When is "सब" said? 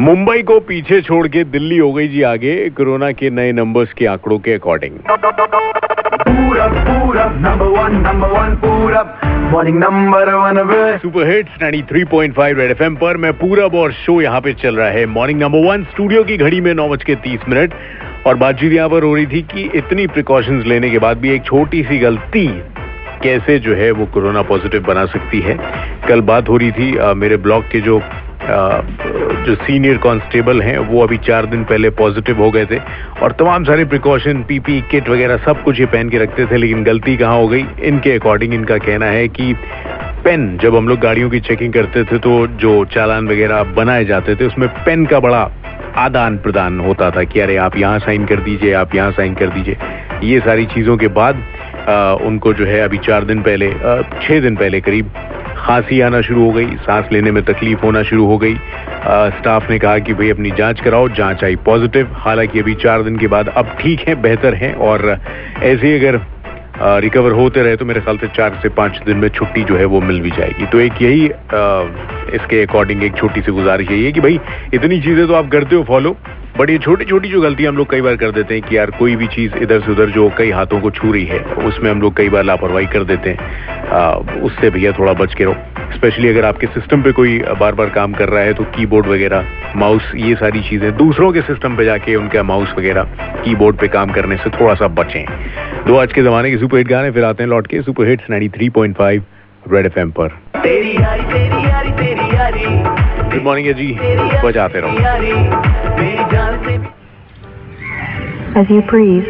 35.44-35.62